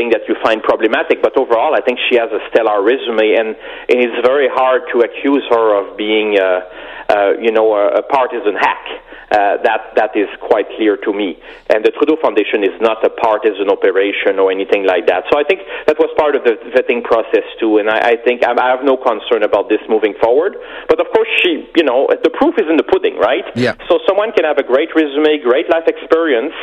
something 0.00 0.10
that 0.10 0.28
you 0.28 0.36
find 0.42 0.62
problematic. 0.62 1.22
But 1.22 1.36
overall, 1.36 1.74
I 1.74 1.80
think 1.80 1.98
she 2.08 2.16
has 2.16 2.30
a 2.32 2.40
stellar 2.50 2.82
resume, 2.82 3.36
and, 3.36 3.48
and 3.88 3.96
it's 4.00 4.26
very 4.26 4.48
hard 4.48 4.82
to 4.92 5.00
accuse 5.00 5.44
her 5.50 5.76
of 5.76 5.96
being, 5.96 6.38
uh, 6.38 6.60
uh, 7.08 7.32
you 7.40 7.52
know, 7.52 7.74
a, 7.74 8.00
a 8.00 8.02
partisan 8.02 8.54
hack. 8.56 8.86
Uh, 9.30 9.62
that 9.62 9.94
that 9.94 10.10
is 10.18 10.26
quite 10.42 10.66
clear 10.74 10.98
to 10.98 11.14
me. 11.14 11.38
And 11.70 11.86
the 11.86 11.94
Trudeau 11.94 12.18
Foundation 12.18 12.66
is 12.66 12.74
not 12.82 12.98
a 13.06 13.10
partisan 13.14 13.70
operation 13.70 14.42
or 14.42 14.50
anything 14.50 14.82
like 14.82 15.06
that. 15.06 15.22
So 15.30 15.38
I 15.38 15.46
think 15.46 15.62
that 15.86 15.94
was 16.02 16.10
part 16.18 16.34
of 16.34 16.42
the 16.42 16.58
vetting 16.74 17.06
process 17.06 17.46
too. 17.62 17.78
And 17.78 17.86
I, 17.86 18.10
I 18.10 18.14
think 18.26 18.42
I 18.42 18.50
have 18.58 18.82
no 18.82 18.98
concern 18.98 19.46
about 19.46 19.70
this 19.70 19.78
moving 19.86 20.18
forward. 20.18 20.58
But 20.90 20.98
of 20.98 21.06
course, 21.14 21.30
she, 21.46 21.62
you 21.78 21.86
know, 21.86 22.10
the 22.10 22.34
proof 22.34 22.58
is 22.58 22.66
in 22.66 22.74
the 22.74 22.82
pudding, 22.82 23.22
right? 23.22 23.46
Yeah. 23.54 23.78
So 23.86 24.02
someone 24.02 24.34
can 24.34 24.42
have 24.42 24.58
a 24.58 24.66
great 24.66 24.90
resume, 24.98 25.38
great 25.46 25.70
life 25.70 25.86
experience, 25.86 26.58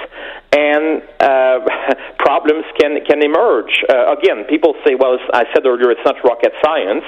and 0.53 1.03
uh, 1.19 1.59
problems 2.19 2.65
can 2.79 3.03
can 3.05 3.23
emerge. 3.23 3.83
Uh, 3.89 4.15
again, 4.15 4.45
people 4.49 4.75
say, 4.85 4.95
well, 4.95 5.17
I 5.33 5.43
said 5.53 5.65
earlier, 5.65 5.91
it's 5.91 6.05
not 6.05 6.15
rocket 6.23 6.53
science. 6.63 7.03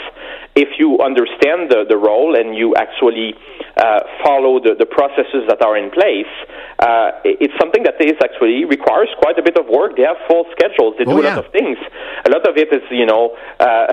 If 0.56 0.80
you 0.80 1.00
understand 1.00 1.72
the, 1.72 1.86
the 1.88 1.98
role 1.98 2.36
and 2.36 2.56
you 2.56 2.76
actually 2.76 3.34
uh, 3.78 4.00
follow 4.24 4.60
the, 4.60 4.76
the 4.78 4.86
processes 4.86 5.48
that 5.48 5.62
are 5.64 5.78
in 5.78 5.90
place, 5.92 6.34
uh, 6.80 7.12
it's 7.24 7.54
something 7.60 7.84
that 7.84 7.96
is 8.02 8.20
actually 8.24 8.66
requires 8.66 9.08
quite 9.22 9.40
a 9.40 9.44
bit 9.44 9.58
of 9.58 9.68
work. 9.68 9.96
They 9.96 10.04
have 10.04 10.18
full 10.28 10.46
schedules. 10.52 10.96
They 10.98 11.06
do 11.06 11.16
oh, 11.16 11.22
a 11.22 11.28
lot 11.32 11.46
of 11.46 11.52
things. 11.52 11.78
A 12.26 12.30
lot 12.30 12.48
of 12.48 12.58
it 12.58 12.74
is, 12.74 12.84
you 12.92 13.06
know, 13.06 13.38
uh, 13.60 13.88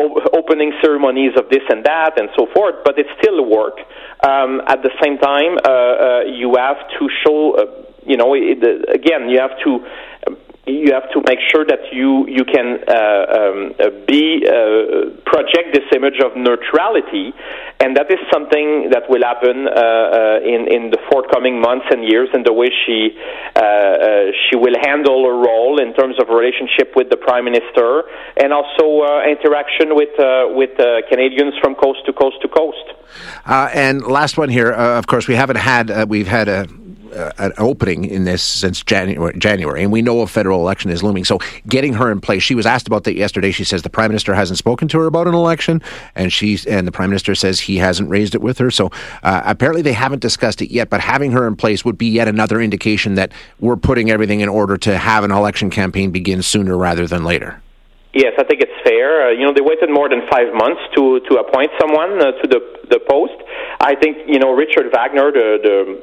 opening 0.32 0.72
ceremonies 0.80 1.32
of 1.36 1.50
this 1.50 1.64
and 1.68 1.84
that 1.84 2.18
and 2.18 2.30
so 2.36 2.46
forth. 2.54 2.76
But 2.84 2.98
it's 2.98 3.10
still 3.20 3.44
work. 3.44 3.76
Um, 4.24 4.62
at 4.66 4.80
the 4.82 4.90
same 5.02 5.18
time, 5.18 5.58
uh, 5.60 5.68
uh, 5.68 6.20
you 6.32 6.56
have 6.56 6.80
to 6.98 7.08
show. 7.24 7.84
You 8.06 8.16
know, 8.16 8.34
it, 8.34 8.62
again, 8.88 9.28
you 9.28 9.40
have 9.40 9.58
to 9.64 9.84
you 10.66 10.92
have 10.92 11.08
to 11.14 11.22
make 11.28 11.38
sure 11.54 11.64
that 11.64 11.78
you 11.92 12.26
you 12.26 12.44
can 12.44 12.82
uh, 12.82 12.94
um, 13.38 13.74
uh, 13.78 13.90
be 14.06 14.42
uh, 14.42 15.14
project 15.24 15.70
this 15.72 15.86
image 15.94 16.18
of 16.18 16.36
neutrality, 16.36 17.32
and 17.78 17.96
that 17.96 18.10
is 18.10 18.18
something 18.32 18.90
that 18.90 19.08
will 19.08 19.22
happen 19.22 19.68
uh, 19.68 19.70
uh 19.70 20.40
in 20.42 20.66
in 20.66 20.90
the 20.90 20.98
forthcoming 21.10 21.60
months 21.60 21.86
and 21.90 22.04
years, 22.04 22.28
and 22.32 22.44
the 22.44 22.52
way 22.52 22.70
she 22.84 23.14
she 24.50 24.56
will 24.56 24.74
handle 24.82 25.24
her 25.24 25.38
role 25.38 25.80
in 25.80 25.94
terms 25.94 26.16
of 26.20 26.28
relationship 26.28 26.92
with 26.96 27.10
the 27.10 27.16
prime 27.16 27.44
minister, 27.44 28.02
and 28.42 28.52
also 28.52 29.06
interaction 29.22 29.94
with 29.94 30.14
with 30.50 30.74
Canadians 31.08 31.54
from 31.62 31.76
coast 31.76 32.00
to 32.06 32.12
coast 32.12 32.42
to 32.42 32.48
coast. 32.48 32.86
and 33.46 34.02
last 34.02 34.36
one 34.36 34.48
here, 34.48 34.72
of 34.72 35.06
course, 35.06 35.28
we 35.28 35.36
haven't 35.36 35.58
had 35.58 36.08
we've 36.08 36.26
had 36.26 36.48
a 36.48 36.66
uh, 37.16 37.32
an 37.38 37.52
opening 37.58 38.04
in 38.04 38.24
this 38.24 38.42
since 38.42 38.82
January, 38.82 39.36
January, 39.38 39.82
and 39.82 39.90
we 39.90 40.02
know 40.02 40.20
a 40.20 40.26
federal 40.26 40.60
election 40.60 40.90
is 40.90 41.02
looming. 41.02 41.24
So 41.24 41.38
getting 41.66 41.94
her 41.94 42.10
in 42.10 42.20
place, 42.20 42.42
she 42.42 42.54
was 42.54 42.66
asked 42.66 42.86
about 42.86 43.04
that 43.04 43.14
yesterday. 43.14 43.50
She 43.50 43.64
says 43.64 43.82
the 43.82 43.90
prime 43.90 44.08
minister 44.08 44.34
hasn't 44.34 44.58
spoken 44.58 44.88
to 44.88 44.98
her 45.00 45.06
about 45.06 45.26
an 45.26 45.34
election, 45.34 45.82
and 46.14 46.32
she 46.32 46.58
and 46.68 46.86
the 46.86 46.92
prime 46.92 47.10
minister 47.10 47.34
says 47.34 47.60
he 47.60 47.78
hasn't 47.78 48.08
raised 48.08 48.34
it 48.34 48.40
with 48.40 48.58
her. 48.58 48.70
So 48.70 48.90
uh, 49.22 49.42
apparently 49.44 49.82
they 49.82 49.92
haven't 49.92 50.20
discussed 50.20 50.62
it 50.62 50.70
yet. 50.70 50.90
But 50.90 51.00
having 51.00 51.32
her 51.32 51.46
in 51.46 51.56
place 51.56 51.84
would 51.84 51.98
be 51.98 52.08
yet 52.08 52.28
another 52.28 52.60
indication 52.60 53.14
that 53.14 53.32
we're 53.60 53.76
putting 53.76 54.10
everything 54.10 54.40
in 54.40 54.48
order 54.48 54.76
to 54.78 54.98
have 54.98 55.24
an 55.24 55.30
election 55.30 55.70
campaign 55.70 56.10
begin 56.10 56.42
sooner 56.42 56.76
rather 56.76 57.06
than 57.06 57.24
later. 57.24 57.62
Yes, 58.16 58.32
I 58.38 58.44
think 58.44 58.62
it's 58.62 58.72
fair. 58.82 59.28
Uh, 59.28 59.30
you 59.30 59.44
know, 59.44 59.52
they 59.52 59.60
waited 59.60 59.90
more 59.90 60.08
than 60.08 60.22
five 60.30 60.48
months 60.54 60.80
to 60.94 61.20
to 61.28 61.36
appoint 61.36 61.70
someone 61.78 62.16
uh, 62.16 62.32
to 62.40 62.48
the 62.48 62.60
the 62.88 62.98
post. 62.98 63.36
I 63.80 63.94
think 63.94 64.16
you 64.26 64.38
know 64.38 64.52
Richard 64.52 64.90
Wagner, 64.92 65.30
the 65.30 65.58
the 65.62 66.02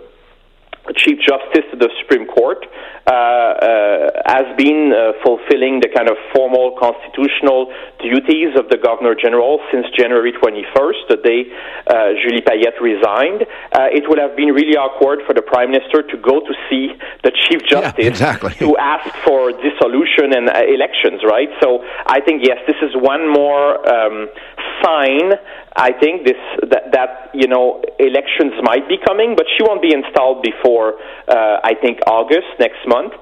Chief 0.91 1.15
Justice 1.23 1.63
of 1.71 1.79
the 1.79 1.89
Supreme 2.01 2.27
Court 2.27 2.65
uh, 3.07 3.11
uh, 3.11 4.11
has 4.27 4.43
been 4.59 4.91
uh, 4.91 5.15
fulfilling 5.23 5.79
the 5.79 5.87
kind 5.87 6.11
of 6.11 6.17
formal 6.35 6.75
constitutional 6.75 7.71
duties 8.03 8.51
of 8.59 8.67
the 8.67 8.75
Governor 8.75 9.15
General 9.15 9.63
since 9.71 9.87
January 9.95 10.33
21st, 10.35 11.07
the 11.07 11.19
day 11.23 11.47
uh, 11.87 12.19
Julie 12.19 12.43
Payette 12.43 12.79
resigned. 12.83 13.47
Uh, 13.71 13.95
it 13.95 14.03
would 14.11 14.19
have 14.19 14.35
been 14.35 14.51
really 14.51 14.75
awkward 14.75 15.23
for 15.25 15.31
the 15.31 15.41
Prime 15.41 15.71
Minister 15.71 16.03
to 16.03 16.17
go 16.19 16.43
to 16.43 16.53
see 16.67 16.91
the 17.23 17.31
Chief 17.47 17.63
Justice 17.63 18.03
yeah, 18.03 18.11
exactly. 18.11 18.51
to 18.59 18.75
ask 18.75 19.07
for 19.23 19.55
dissolution 19.55 20.35
and 20.35 20.51
uh, 20.51 20.67
elections, 20.67 21.23
right? 21.23 21.47
So 21.63 21.79
I 22.07 22.19
think, 22.19 22.43
yes, 22.43 22.59
this 22.67 22.79
is 22.83 22.91
one 22.99 23.31
more 23.31 23.79
um, 23.87 24.27
sign 24.83 25.39
I 25.75 25.91
think 25.91 26.25
this 26.25 26.37
that, 26.69 26.93
that 26.93 27.33
you 27.33 27.47
know 27.47 27.81
elections 27.97 28.53
might 28.61 28.87
be 28.87 28.97
coming, 29.01 29.33
but 29.35 29.45
she 29.57 29.63
won't 29.65 29.81
be 29.81 29.91
installed 29.91 30.45
before 30.45 30.72
uh, 30.79 31.57
I 31.63 31.73
think 31.81 31.99
August 32.07 32.49
next 32.59 32.81
month. 32.87 33.13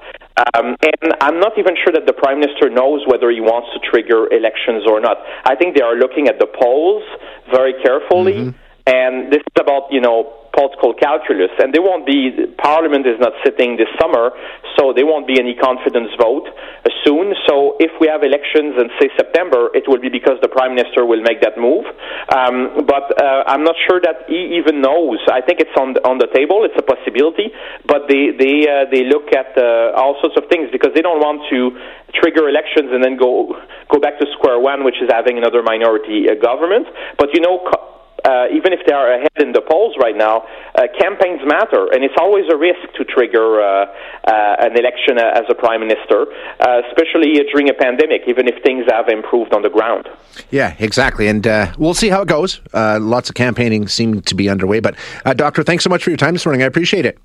Um, 0.54 0.76
and 0.82 1.12
I'm 1.20 1.38
not 1.38 1.58
even 1.58 1.74
sure 1.76 1.92
that 1.92 2.06
the 2.06 2.12
prime 2.14 2.40
minister 2.40 2.70
knows 2.70 3.04
whether 3.06 3.30
he 3.30 3.40
wants 3.40 3.68
to 3.74 3.78
trigger 3.84 4.32
elections 4.32 4.84
or 4.88 5.00
not. 5.00 5.18
I 5.44 5.54
think 5.54 5.76
they 5.76 5.82
are 5.82 5.94
looking 5.94 6.26
at 6.28 6.38
the 6.38 6.46
polls 6.46 7.04
very 7.52 7.74
carefully, 7.84 8.48
mm-hmm. 8.48 8.56
and 8.88 9.30
this 9.30 9.44
is 9.44 9.56
about 9.60 9.92
you 9.92 10.00
know 10.00 10.41
political 10.52 10.92
calculus, 10.94 11.50
and 11.58 11.72
there 11.72 11.82
won't 11.82 12.06
be 12.06 12.30
Parliament 12.60 13.06
is 13.06 13.18
not 13.18 13.32
sitting 13.44 13.76
this 13.76 13.88
summer, 14.00 14.30
so 14.76 14.92
there 14.92 15.06
won't 15.06 15.26
be 15.26 15.40
any 15.40 15.54
confidence 15.54 16.12
vote 16.20 16.46
uh, 16.48 16.88
soon. 17.04 17.34
So 17.48 17.76
if 17.80 17.90
we 18.00 18.06
have 18.08 18.22
elections 18.22 18.76
in 18.76 18.88
say 19.00 19.08
September, 19.16 19.72
it 19.74 19.88
will 19.88 20.00
be 20.00 20.08
because 20.08 20.36
the 20.42 20.48
Prime 20.48 20.74
Minister 20.74 21.04
will 21.04 21.22
make 21.22 21.40
that 21.40 21.56
move. 21.56 21.84
Um, 22.28 22.84
but 22.86 23.10
uh, 23.16 23.44
I'm 23.48 23.64
not 23.64 23.76
sure 23.88 24.00
that 24.00 24.28
he 24.28 24.56
even 24.60 24.80
knows. 24.80 25.18
I 25.30 25.40
think 25.40 25.60
it's 25.60 25.74
on 25.80 25.94
the, 25.94 26.00
on 26.04 26.18
the 26.18 26.28
table. 26.32 26.64
It's 26.68 26.76
a 26.76 26.84
possibility, 26.84 27.50
but 27.88 28.08
they 28.08 28.36
they 28.36 28.68
uh, 28.68 28.86
they 28.92 29.04
look 29.08 29.32
at 29.32 29.56
uh, 29.56 29.96
all 29.96 30.20
sorts 30.20 30.36
of 30.36 30.48
things 30.52 30.68
because 30.70 30.92
they 30.94 31.02
don't 31.02 31.20
want 31.20 31.42
to 31.50 31.72
trigger 32.20 32.48
elections 32.48 32.92
and 32.92 33.02
then 33.02 33.16
go 33.16 33.56
go 33.88 33.98
back 33.98 34.20
to 34.20 34.26
square 34.36 34.60
one, 34.60 34.84
which 34.84 35.00
is 35.00 35.08
having 35.08 35.38
another 35.38 35.62
minority 35.62 36.28
uh, 36.28 36.36
government. 36.36 36.86
But 37.18 37.32
you 37.32 37.40
know. 37.40 37.64
Co- 37.64 38.01
uh, 38.24 38.46
even 38.54 38.72
if 38.72 38.80
they 38.86 38.92
are 38.92 39.12
ahead 39.12 39.36
in 39.38 39.52
the 39.52 39.60
polls 39.60 39.94
right 40.00 40.16
now, 40.16 40.46
uh, 40.74 40.86
campaigns 40.98 41.40
matter, 41.44 41.88
and 41.92 42.04
it's 42.04 42.14
always 42.20 42.44
a 42.52 42.56
risk 42.56 42.80
to 42.96 43.04
trigger 43.04 43.60
uh, 43.60 43.86
uh 44.24 44.56
an 44.62 44.78
election 44.78 45.18
as 45.18 45.42
a 45.48 45.54
prime 45.54 45.80
minister, 45.80 46.26
uh, 46.60 46.82
especially 46.88 47.34
during 47.50 47.68
a 47.68 47.74
pandemic, 47.74 48.22
even 48.26 48.46
if 48.46 48.62
things 48.62 48.84
have 48.88 49.08
improved 49.08 49.52
on 49.52 49.62
the 49.62 49.70
ground. 49.70 50.08
Yeah, 50.50 50.76
exactly, 50.78 51.26
and 51.26 51.46
uh, 51.46 51.72
we'll 51.78 51.94
see 51.94 52.08
how 52.08 52.22
it 52.22 52.28
goes. 52.28 52.60
lots 52.72 53.28
of 53.28 53.34
campaigning 53.34 53.88
seem 53.88 54.22
to 54.22 54.34
be 54.34 54.48
underway, 54.48 54.80
but 54.80 54.96
Doctor, 55.36 55.62
thanks 55.62 55.84
so 55.84 55.90
much 55.90 56.04
for 56.04 56.10
your 56.10 56.16
time 56.16 56.34
this 56.34 56.46
morning. 56.46 56.62
I 56.62 56.66
appreciate 56.66 57.06
it. 57.06 57.18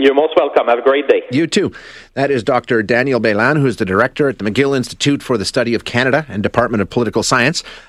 You're 0.00 0.14
most 0.14 0.34
welcome. 0.34 0.66
Have 0.66 0.78
a 0.78 0.82
great 0.82 1.08
day. 1.08 1.24
You 1.30 1.46
too. 1.46 1.72
That 2.14 2.30
is 2.30 2.42
Dr. 2.42 2.82
Daniel 2.82 3.20
Béland, 3.20 3.58
who 3.58 3.66
is 3.66 3.76
the 3.76 3.84
director 3.84 4.30
at 4.30 4.38
the 4.38 4.44
McGill 4.44 4.74
Institute 4.74 5.22
for 5.22 5.36
the 5.36 5.44
Study 5.44 5.74
of 5.74 5.84
Canada 5.84 6.24
and 6.26 6.42
Department 6.42 6.80
of 6.80 6.88
Political 6.88 7.22
Science. 7.22 7.62